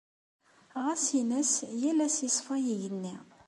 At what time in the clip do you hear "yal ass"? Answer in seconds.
1.81-2.17